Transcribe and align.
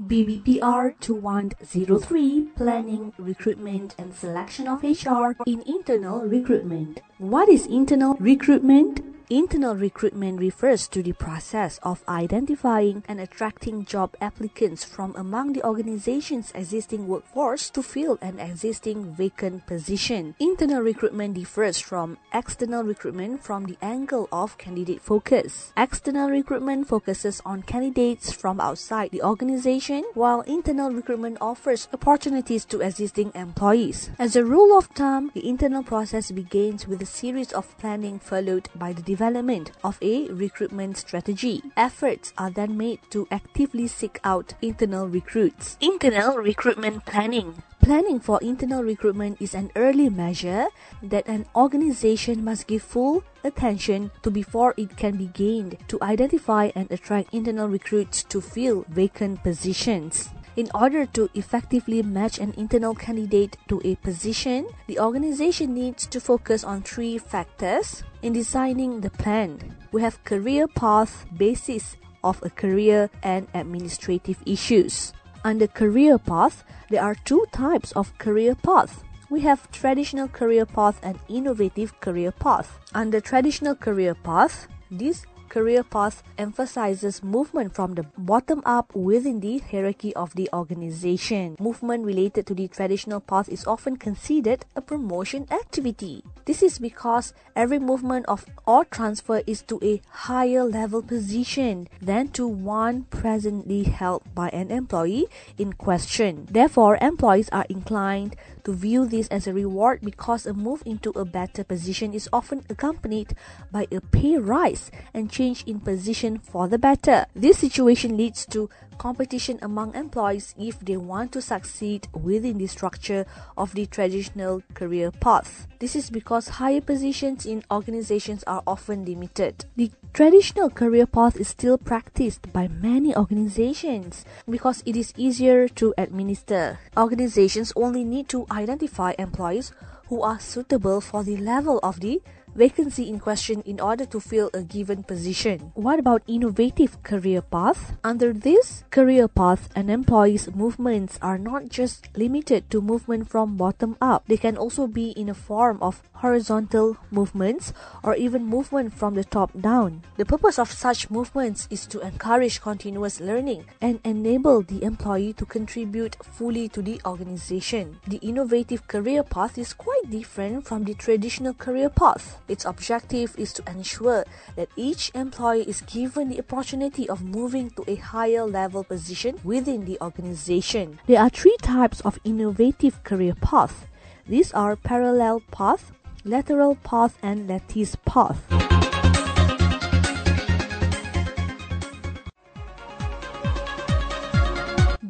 BBPR 0.00 0.92
2103 1.00 2.48
Planning, 2.54 3.14
Recruitment 3.16 3.94
and 3.96 4.14
Selection 4.14 4.68
of 4.68 4.82
HR 4.82 5.32
in 5.46 5.62
Internal 5.62 6.20
Recruitment. 6.20 7.00
What 7.16 7.48
is 7.48 7.64
internal 7.64 8.14
recruitment? 8.20 9.15
Internal 9.28 9.74
recruitment 9.74 10.38
refers 10.38 10.86
to 10.86 11.02
the 11.02 11.12
process 11.12 11.80
of 11.82 12.04
identifying 12.08 13.02
and 13.08 13.18
attracting 13.18 13.84
job 13.84 14.14
applicants 14.20 14.84
from 14.84 15.16
among 15.16 15.52
the 15.52 15.66
organization's 15.66 16.52
existing 16.54 17.08
workforce 17.08 17.68
to 17.68 17.82
fill 17.82 18.18
an 18.22 18.38
existing 18.38 19.12
vacant 19.16 19.66
position. 19.66 20.36
Internal 20.38 20.80
recruitment 20.80 21.34
differs 21.34 21.80
from 21.80 22.16
external 22.32 22.84
recruitment 22.84 23.42
from 23.42 23.64
the 23.64 23.76
angle 23.82 24.28
of 24.30 24.56
candidate 24.58 25.02
focus. 25.02 25.72
External 25.76 26.30
recruitment 26.30 26.86
focuses 26.86 27.42
on 27.44 27.62
candidates 27.62 28.30
from 28.30 28.60
outside 28.60 29.10
the 29.10 29.22
organization, 29.22 30.04
while 30.14 30.42
internal 30.42 30.92
recruitment 30.92 31.36
offers 31.40 31.88
opportunities 31.92 32.64
to 32.64 32.80
existing 32.80 33.32
employees. 33.34 34.08
As 34.20 34.36
a 34.36 34.44
rule 34.44 34.78
of 34.78 34.86
thumb, 34.94 35.32
the 35.34 35.48
internal 35.48 35.82
process 35.82 36.30
begins 36.30 36.86
with 36.86 37.02
a 37.02 37.06
series 37.06 37.52
of 37.52 37.76
planning 37.78 38.20
followed 38.20 38.68
by 38.76 38.92
the 38.92 39.15
development 39.16 39.72
of 39.82 39.96
a 40.02 40.28
recruitment 40.28 40.98
strategy. 40.98 41.62
Efforts 41.74 42.34
are 42.36 42.50
then 42.50 42.76
made 42.76 43.00
to 43.08 43.26
actively 43.30 43.88
seek 43.88 44.20
out 44.24 44.52
internal 44.60 45.08
recruits. 45.08 45.78
Internal 45.80 46.36
recruitment 46.36 47.06
planning. 47.06 47.62
Planning 47.80 48.20
for 48.20 48.38
internal 48.42 48.82
recruitment 48.82 49.40
is 49.40 49.54
an 49.54 49.70
early 49.74 50.10
measure 50.10 50.66
that 51.02 51.26
an 51.26 51.46
organization 51.56 52.44
must 52.44 52.66
give 52.66 52.82
full 52.82 53.24
attention 53.42 54.10
to 54.20 54.30
before 54.30 54.74
it 54.76 54.98
can 54.98 55.16
be 55.16 55.32
gained 55.32 55.78
to 55.88 55.96
identify 56.02 56.68
and 56.74 56.90
attract 56.90 57.32
internal 57.32 57.68
recruits 57.68 58.22
to 58.24 58.42
fill 58.42 58.84
vacant 58.90 59.42
positions. 59.42 60.28
In 60.56 60.70
order 60.72 61.04
to 61.12 61.28
effectively 61.34 62.02
match 62.02 62.38
an 62.38 62.54
internal 62.56 62.94
candidate 62.94 63.58
to 63.68 63.78
a 63.84 63.94
position, 63.96 64.66
the 64.86 64.98
organization 64.98 65.74
needs 65.74 66.06
to 66.06 66.18
focus 66.18 66.64
on 66.64 66.80
three 66.80 67.18
factors 67.18 68.02
in 68.22 68.32
designing 68.32 69.02
the 69.02 69.10
plan. 69.10 69.76
We 69.92 70.00
have 70.00 70.24
career 70.24 70.66
path, 70.66 71.26
basis 71.36 71.96
of 72.24 72.42
a 72.42 72.48
career, 72.48 73.10
and 73.22 73.46
administrative 73.52 74.40
issues. 74.46 75.12
Under 75.44 75.66
career 75.66 76.16
path, 76.16 76.64
there 76.88 77.04
are 77.04 77.14
two 77.26 77.44
types 77.52 77.92
of 77.92 78.16
career 78.16 78.54
path. 78.54 79.04
We 79.28 79.40
have 79.40 79.70
traditional 79.70 80.28
career 80.28 80.64
path 80.64 80.98
and 81.02 81.18
innovative 81.28 82.00
career 82.00 82.32
path. 82.32 82.80
Under 82.94 83.20
traditional 83.20 83.74
career 83.74 84.14
path, 84.14 84.68
this 84.90 85.26
career 85.48 85.82
path 85.82 86.22
emphasizes 86.38 87.22
movement 87.22 87.74
from 87.74 87.94
the 87.94 88.04
bottom 88.18 88.62
up 88.64 88.94
within 88.94 89.40
the 89.40 89.58
hierarchy 89.58 90.14
of 90.14 90.34
the 90.34 90.48
organization. 90.52 91.56
Movement 91.58 92.04
related 92.04 92.46
to 92.46 92.54
the 92.54 92.68
traditional 92.68 93.20
path 93.20 93.48
is 93.48 93.66
often 93.66 93.96
considered 93.96 94.64
a 94.74 94.80
promotion 94.80 95.46
activity. 95.50 96.22
This 96.46 96.62
is 96.62 96.78
because 96.78 97.34
every 97.56 97.80
movement 97.80 98.24
of 98.26 98.46
or 98.66 98.84
transfer 98.84 99.42
is 99.48 99.62
to 99.62 99.80
a 99.82 100.00
higher 100.30 100.62
level 100.62 101.02
position 101.02 101.88
than 102.00 102.28
to 102.38 102.46
one 102.46 103.02
presently 103.10 103.82
held 103.82 104.22
by 104.32 104.50
an 104.50 104.70
employee 104.70 105.26
in 105.58 105.72
question. 105.72 106.46
Therefore, 106.48 106.98
employees 107.02 107.48
are 107.50 107.66
inclined 107.68 108.36
to 108.62 108.72
view 108.72 109.06
this 109.06 109.26
as 109.26 109.48
a 109.48 109.52
reward 109.52 110.02
because 110.02 110.46
a 110.46 110.54
move 110.54 110.84
into 110.86 111.10
a 111.18 111.24
better 111.24 111.64
position 111.64 112.14
is 112.14 112.28
often 112.32 112.62
accompanied 112.70 113.34
by 113.72 113.88
a 113.90 114.00
pay 114.00 114.38
rise 114.38 114.92
and 115.12 115.28
change 115.28 115.64
in 115.66 115.80
position 115.80 116.38
for 116.38 116.68
the 116.68 116.78
better. 116.78 117.26
This 117.34 117.58
situation 117.58 118.16
leads 118.16 118.46
to 118.46 118.70
competition 118.98 119.58
among 119.62 119.94
employees 119.94 120.54
if 120.58 120.80
they 120.80 120.96
want 120.96 121.32
to 121.32 121.42
succeed 121.42 122.08
within 122.12 122.58
the 122.58 122.66
structure 122.66 123.26
of 123.56 123.74
the 123.74 123.86
traditional 123.86 124.62
career 124.74 125.10
path. 125.10 125.66
This 125.78 125.94
is 125.94 126.10
because 126.10 126.48
higher 126.60 126.80
positions 126.80 127.46
in 127.46 127.62
organizations 127.70 128.42
are 128.46 128.62
often 128.66 129.04
limited. 129.04 129.66
The 129.76 129.90
traditional 130.12 130.70
career 130.70 131.06
path 131.06 131.36
is 131.36 131.48
still 131.48 131.78
practiced 131.78 132.52
by 132.52 132.68
many 132.68 133.14
organizations 133.14 134.24
because 134.48 134.82
it 134.86 134.96
is 134.96 135.12
easier 135.16 135.68
to 135.68 135.94
administer. 135.98 136.78
Organizations 136.96 137.72
only 137.76 138.04
need 138.04 138.28
to 138.30 138.46
identify 138.50 139.14
employees 139.18 139.72
who 140.08 140.22
are 140.22 140.38
suitable 140.40 141.00
for 141.00 141.24
the 141.24 141.36
level 141.36 141.80
of 141.82 142.00
the 142.00 142.22
vacancy 142.56 143.08
in 143.08 143.20
question 143.20 143.60
in 143.62 143.78
order 143.78 144.04
to 144.06 144.18
fill 144.18 144.50
a 144.54 144.62
given 144.62 145.04
position. 145.04 145.72
What 145.74 145.98
about 145.98 146.22
innovative 146.26 147.02
career 147.02 147.42
path? 147.42 147.94
Under 148.02 148.32
this 148.32 148.84
career 148.90 149.28
path, 149.28 149.68
an 149.76 149.90
employee's 149.90 150.48
movements 150.54 151.18
are 151.20 151.38
not 151.38 151.68
just 151.68 152.08
limited 152.16 152.70
to 152.70 152.80
movement 152.80 153.28
from 153.28 153.56
bottom 153.56 153.96
up. 154.00 154.24
They 154.26 154.40
can 154.40 154.56
also 154.56 154.86
be 154.86 155.10
in 155.10 155.28
a 155.28 155.34
form 155.36 155.78
of 155.82 156.00
horizontal 156.26 156.96
movements 157.10 157.72
or 158.02 158.14
even 158.16 158.44
movement 158.44 158.92
from 158.92 159.14
the 159.14 159.22
top 159.22 159.50
down. 159.60 160.02
The 160.16 160.26
purpose 160.26 160.58
of 160.58 160.72
such 160.72 161.08
movements 161.08 161.68
is 161.70 161.86
to 161.86 162.00
encourage 162.00 162.60
continuous 162.60 163.20
learning 163.20 163.64
and 163.80 164.00
enable 164.04 164.62
the 164.62 164.82
employee 164.82 165.32
to 165.34 165.46
contribute 165.46 166.16
fully 166.22 166.68
to 166.70 166.82
the 166.82 167.00
organization. 167.06 168.00
The 168.08 168.18
innovative 168.18 168.88
career 168.88 169.22
path 169.22 169.56
is 169.56 169.72
quite 169.72 170.10
different 170.10 170.66
from 170.66 170.82
the 170.82 170.94
traditional 170.94 171.54
career 171.54 171.90
path. 171.90 172.40
Its 172.48 172.64
objective 172.64 173.34
is 173.38 173.52
to 173.54 173.62
ensure 173.70 174.24
that 174.56 174.68
each 174.74 175.12
employee 175.14 175.68
is 175.68 175.82
given 175.82 176.28
the 176.28 176.40
opportunity 176.40 177.08
of 177.08 177.22
moving 177.22 177.70
to 177.70 177.84
a 177.86 177.94
higher 177.94 178.44
level 178.44 178.82
position 178.82 179.38
within 179.44 179.84
the 179.84 179.96
organization. 180.00 180.98
There 181.06 181.20
are 181.20 181.30
three 181.30 181.56
types 181.62 182.00
of 182.00 182.18
innovative 182.24 183.04
career 183.04 183.34
path. 183.34 183.86
These 184.28 184.52
are 184.52 184.74
parallel 184.74 185.40
path, 185.52 185.92
lateral 186.26 186.74
path, 186.76 187.16
and 187.22 187.48
lattice 187.48 187.96
path. 188.04 188.75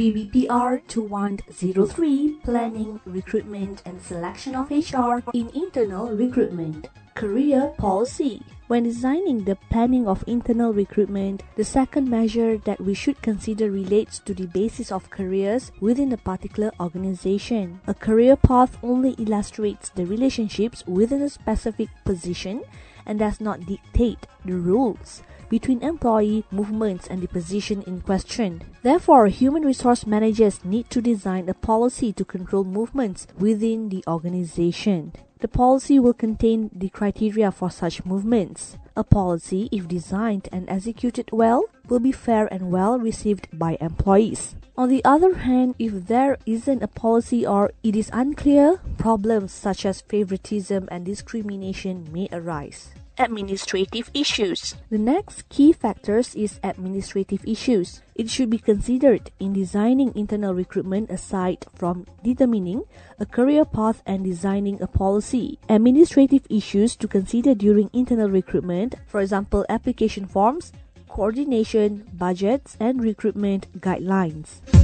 BBPR 0.00 0.80
2103 0.88 2.38
Planning, 2.42 3.00
Recruitment 3.04 3.82
and 3.84 4.00
Selection 4.00 4.56
of 4.56 4.70
HR 4.70 5.20
in 5.34 5.50
Internal 5.50 6.16
Recruitment. 6.16 6.88
Career 7.14 7.74
Policy 7.76 8.42
when 8.68 8.84
designing 8.84 9.44
the 9.44 9.56
planning 9.68 10.06
of 10.06 10.24
internal 10.26 10.72
recruitment, 10.72 11.42
the 11.56 11.64
second 11.64 12.08
measure 12.08 12.56
that 12.58 12.80
we 12.80 12.94
should 12.94 13.20
consider 13.20 13.68
relates 13.68 14.20
to 14.20 14.32
the 14.32 14.46
basis 14.46 14.92
of 14.92 15.10
careers 15.10 15.72
within 15.80 16.12
a 16.12 16.16
particular 16.16 16.70
organization. 16.78 17.80
A 17.88 17.92
career 17.92 18.36
path 18.36 18.78
only 18.82 19.10
illustrates 19.18 19.88
the 19.90 20.06
relationships 20.06 20.86
within 20.86 21.20
a 21.20 21.28
specific 21.28 21.88
position 22.04 22.62
and 23.04 23.18
does 23.18 23.40
not 23.40 23.66
dictate 23.66 24.24
the 24.44 24.54
rules 24.54 25.24
between 25.50 25.82
employee 25.82 26.44
movements 26.50 27.06
and 27.08 27.20
the 27.20 27.28
position 27.28 27.82
in 27.82 28.00
question. 28.00 28.62
Therefore, 28.82 29.26
human 29.26 29.64
resource 29.64 30.06
managers 30.06 30.64
need 30.64 30.88
to 30.88 31.02
design 31.02 31.48
a 31.50 31.54
policy 31.54 32.14
to 32.14 32.24
control 32.24 32.64
movements 32.64 33.26
within 33.38 33.90
the 33.90 34.02
organization. 34.08 35.12
The 35.40 35.48
policy 35.48 35.98
will 35.98 36.14
contain 36.14 36.70
the 36.72 36.88
criteria 36.88 37.50
for 37.50 37.70
such 37.70 38.04
movements. 38.04 38.76
A 38.96 39.02
policy, 39.02 39.68
if 39.72 39.88
designed 39.88 40.48
and 40.52 40.68
executed 40.68 41.30
well, 41.32 41.64
will 41.88 41.98
be 41.98 42.12
fair 42.12 42.46
and 42.52 42.70
well 42.70 42.98
received 42.98 43.48
by 43.52 43.76
employees. 43.80 44.54
On 44.76 44.88
the 44.88 45.04
other 45.04 45.34
hand, 45.34 45.74
if 45.78 46.06
there 46.06 46.38
isn't 46.46 46.82
a 46.82 46.88
policy 46.88 47.46
or 47.46 47.72
it 47.82 47.96
is 47.96 48.10
unclear, 48.12 48.80
problems 48.98 49.52
such 49.52 49.84
as 49.84 50.02
favoritism 50.02 50.88
and 50.90 51.04
discrimination 51.04 52.06
may 52.12 52.28
arise 52.32 52.92
administrative 53.18 54.10
issues. 54.14 54.76
The 54.90 54.98
next 54.98 55.48
key 55.48 55.72
factors 55.72 56.34
is 56.34 56.60
administrative 56.62 57.44
issues. 57.46 58.02
It 58.14 58.30
should 58.30 58.50
be 58.50 58.58
considered 58.58 59.30
in 59.38 59.52
designing 59.52 60.12
internal 60.14 60.54
recruitment 60.54 61.10
aside 61.10 61.66
from 61.74 62.06
determining 62.22 62.84
a 63.18 63.26
career 63.26 63.64
path 63.64 64.02
and 64.06 64.24
designing 64.24 64.80
a 64.82 64.86
policy. 64.86 65.58
Administrative 65.68 66.46
issues 66.48 66.96
to 66.96 67.08
consider 67.08 67.54
during 67.54 67.90
internal 67.92 68.30
recruitment, 68.30 68.94
for 69.06 69.20
example, 69.20 69.66
application 69.68 70.26
forms, 70.26 70.72
coordination, 71.08 72.08
budgets, 72.14 72.76
and 72.80 73.02
recruitment 73.02 73.66
guidelines. 73.80 74.79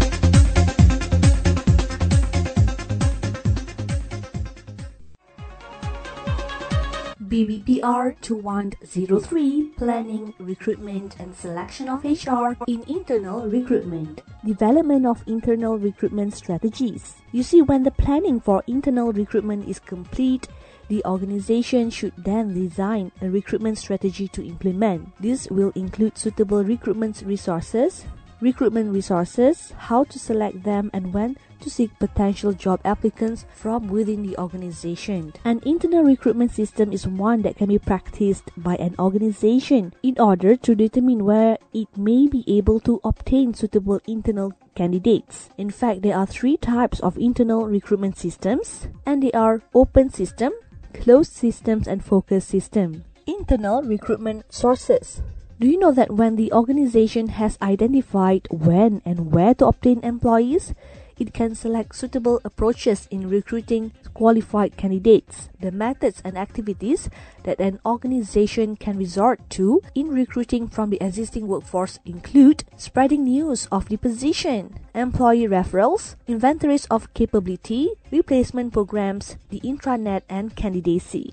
BBPR 7.28 8.14
2103 8.20 9.70
Planning, 9.76 10.32
Recruitment 10.38 11.18
and 11.18 11.34
Selection 11.34 11.88
of 11.88 12.04
HR 12.04 12.54
in 12.68 12.84
Internal 12.86 13.48
Recruitment. 13.48 14.22
Development 14.44 15.04
of 15.04 15.24
internal 15.26 15.76
recruitment 15.76 16.34
strategies. 16.34 17.16
You 17.32 17.42
see, 17.42 17.62
when 17.62 17.82
the 17.82 17.90
planning 17.90 18.38
for 18.38 18.62
internal 18.68 19.12
recruitment 19.12 19.68
is 19.68 19.80
complete, 19.80 20.46
the 20.86 21.04
organization 21.04 21.90
should 21.90 22.12
then 22.16 22.54
design 22.54 23.10
a 23.20 23.28
recruitment 23.28 23.78
strategy 23.78 24.28
to 24.28 24.46
implement. 24.46 25.10
This 25.20 25.48
will 25.50 25.72
include 25.74 26.16
suitable 26.16 26.62
recruitment 26.62 27.22
resources, 27.26 28.06
recruitment 28.40 28.92
resources, 28.92 29.72
how 29.76 30.04
to 30.04 30.18
select 30.18 30.62
them, 30.64 30.90
and 30.92 31.12
when 31.12 31.36
to 31.60 31.70
seek 31.70 31.98
potential 31.98 32.52
job 32.52 32.80
applicants 32.84 33.46
from 33.54 33.88
within 33.88 34.22
the 34.22 34.36
organization. 34.38 35.32
An 35.44 35.60
internal 35.64 36.04
recruitment 36.04 36.52
system 36.52 36.92
is 36.92 37.06
one 37.06 37.42
that 37.42 37.56
can 37.56 37.68
be 37.68 37.78
practiced 37.78 38.50
by 38.56 38.76
an 38.76 38.94
organization 38.98 39.94
in 40.02 40.18
order 40.18 40.56
to 40.56 40.74
determine 40.74 41.24
where 41.24 41.58
it 41.72 41.88
may 41.96 42.28
be 42.28 42.44
able 42.46 42.80
to 42.80 43.00
obtain 43.04 43.54
suitable 43.54 44.00
internal 44.06 44.52
candidates. 44.74 45.48
In 45.56 45.70
fact, 45.70 46.02
there 46.02 46.16
are 46.16 46.26
three 46.26 46.56
types 46.56 47.00
of 47.00 47.16
internal 47.16 47.66
recruitment 47.66 48.18
systems, 48.18 48.88
and 49.06 49.22
they 49.22 49.32
are 49.32 49.62
open 49.74 50.10
system, 50.10 50.52
closed 50.92 51.32
systems, 51.32 51.88
and 51.88 52.04
focus 52.04 52.44
system. 52.44 53.04
Internal 53.26 53.82
recruitment 53.82 54.44
sources. 54.52 55.22
Do 55.58 55.66
you 55.66 55.78
know 55.78 55.92
that 55.92 56.12
when 56.12 56.36
the 56.36 56.52
organization 56.52 57.28
has 57.40 57.56
identified 57.62 58.46
when 58.50 59.00
and 59.06 59.32
where 59.32 59.54
to 59.54 59.66
obtain 59.68 60.04
employees, 60.04 60.74
it 61.18 61.32
can 61.32 61.54
select 61.54 61.96
suitable 61.96 62.42
approaches 62.44 63.08
in 63.10 63.30
recruiting 63.30 63.92
qualified 64.12 64.76
candidates. 64.76 65.48
The 65.58 65.72
methods 65.72 66.20
and 66.22 66.36
activities 66.36 67.08
that 67.44 67.58
an 67.58 67.80
organization 67.86 68.76
can 68.76 68.98
resort 68.98 69.40
to 69.56 69.80
in 69.94 70.08
recruiting 70.08 70.68
from 70.68 70.90
the 70.90 71.00
existing 71.00 71.48
workforce 71.48 72.00
include 72.04 72.64
spreading 72.76 73.24
news 73.24 73.66
of 73.72 73.88
the 73.88 73.96
position, 73.96 74.76
employee 74.94 75.48
referrals, 75.48 76.16
inventories 76.26 76.84
of 76.86 77.12
capability, 77.14 77.92
replacement 78.10 78.74
programs, 78.74 79.36
the 79.48 79.60
intranet, 79.60 80.20
and 80.28 80.54
candidacy. 80.54 81.32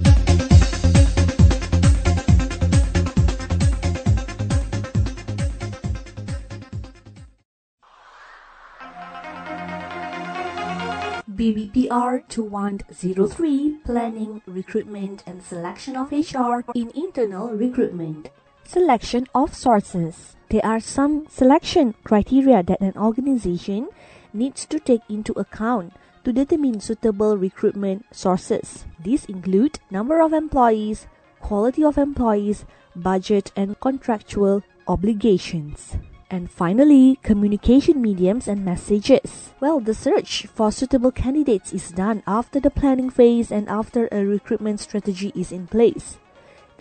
BBPR 11.44 12.26
2103 12.30 13.80
Planning, 13.84 14.42
Recruitment 14.48 15.24
and 15.28 15.44
Selection 15.44 15.98
of 15.98 16.10
HR 16.10 16.64
in 16.74 16.90
Internal 16.96 17.50
Recruitment. 17.50 18.30
Selection 18.64 19.28
of 19.36 19.54
sources. 19.54 20.38
There 20.48 20.66
are 20.66 20.80
some 20.80 21.28
selection 21.28 21.96
criteria 22.06 22.64
that 22.64 22.80
an 22.80 22.94
organization 22.96 23.90
needs 24.32 24.66
to 24.68 24.80
take 24.80 25.02
into 25.10 25.34
account 25.34 25.92
to 26.24 26.32
determine 26.32 26.80
suitable 26.80 27.36
recruitment 27.36 28.06
sources. 28.16 28.86
These 28.98 29.26
include 29.26 29.80
number 29.92 30.22
of 30.22 30.32
employees, 30.32 31.08
quality 31.42 31.84
of 31.84 31.98
employees, 31.98 32.64
budget, 32.96 33.52
and 33.58 33.78
contractual 33.82 34.64
obligations. 34.88 35.98
And 36.30 36.50
finally, 36.50 37.20
communication 37.22 38.02
mediums 38.02 38.48
and 38.48 38.66
messages. 38.66 39.54
Well, 39.60 39.80
the 39.80 39.94
search 39.94 40.48
for 40.48 40.72
suitable 40.72 41.12
candidates 41.12 41.74
is 41.74 41.92
done 41.92 42.24
after 42.26 42.60
the 42.60 42.72
planning 42.72 43.10
phase 43.10 43.52
and 43.52 43.70
after 43.70 44.10
a 44.12 44.26
recruitment 44.26 44.80
strategy 44.80 45.32
is 45.36 45.52
in 45.52 45.68
place. 45.68 46.18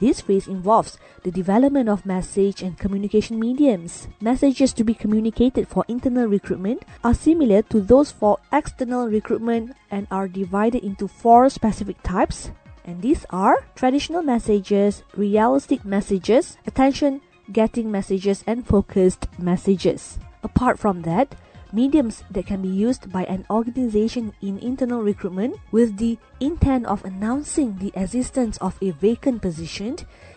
This 0.02 0.20
phase 0.20 0.48
involves 0.48 0.98
the 1.22 1.30
development 1.30 1.88
of 1.88 2.04
message 2.04 2.62
and 2.62 2.76
communication 2.76 3.38
mediums. 3.38 4.08
Messages 4.20 4.72
to 4.72 4.84
be 4.84 4.94
communicated 4.94 5.68
for 5.68 5.84
internal 5.86 6.26
recruitment 6.26 6.82
are 7.04 7.14
similar 7.14 7.62
to 7.70 7.80
those 7.80 8.10
for 8.10 8.38
external 8.52 9.06
recruitment 9.06 9.76
and 9.90 10.08
are 10.10 10.26
divided 10.26 10.82
into 10.82 11.06
four 11.06 11.48
specific 11.50 12.02
types. 12.02 12.50
And 12.84 13.00
these 13.00 13.24
are 13.30 13.62
traditional 13.76 14.22
messages, 14.22 15.04
realistic 15.14 15.84
messages, 15.84 16.56
attention 16.66 17.20
getting 17.50 17.90
messages, 17.90 18.44
and 18.46 18.66
focused 18.66 19.26
messages. 19.38 20.18
Apart 20.42 20.78
from 20.78 21.02
that, 21.02 21.34
mediums 21.72 22.22
that 22.30 22.46
can 22.46 22.62
be 22.62 22.68
used 22.68 23.10
by 23.10 23.24
an 23.24 23.46
organization 23.48 24.32
in 24.42 24.58
internal 24.58 25.02
recruitment 25.02 25.56
with 25.70 25.96
the 25.96 26.18
intent 26.40 26.86
of 26.86 27.04
announcing 27.04 27.78
the 27.78 27.92
existence 27.94 28.58
of 28.58 28.76
a 28.82 28.90
vacant 28.90 29.40
position 29.40 29.96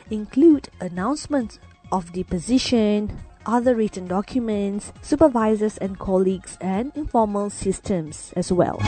include 0.10 0.70
announcements 0.80 1.60
of 1.92 2.12
the 2.14 2.24
position, 2.24 3.18
other 3.46 3.76
written 3.76 4.08
documents, 4.08 4.94
supervisors 5.02 5.78
and 5.78 6.00
colleagues, 6.00 6.58
and 6.62 6.92
informal 6.96 7.50
systems 7.50 8.34
as 8.36 8.52
well. 8.52 8.80